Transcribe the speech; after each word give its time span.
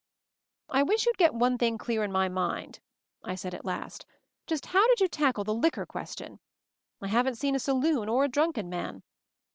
"I 0.69 0.81
wish 0.81 1.05
you'd 1.05 1.19
get 1.19 1.35
one 1.35 1.59
thing 1.59 1.77
clear 1.77 2.03
in 2.03 2.11
my 2.11 2.27
mind," 2.27 2.79
I 3.23 3.35
said 3.35 3.53
at 3.53 3.63
last. 3.65 4.03
"Just 4.47 4.65
how 4.65 4.87
did 4.87 4.99
you 4.99 5.07
tackle 5.07 5.43
the 5.43 5.53
liquor 5.53 5.85
question. 5.85 6.39
I 7.01 7.07
haven't 7.07 7.35
seen 7.37 7.53
a 7.53 7.59
saloon— 7.59 8.09
or 8.09 8.23
a 8.23 8.27
drunken 8.27 8.67
man. 8.67 9.03